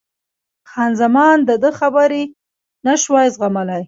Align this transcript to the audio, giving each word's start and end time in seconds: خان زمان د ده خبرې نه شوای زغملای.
خان 0.69 0.91
زمان 1.01 1.37
د 1.49 1.51
ده 1.63 1.69
خبرې 1.79 2.23
نه 2.85 2.93
شوای 3.01 3.27
زغملای. 3.35 3.79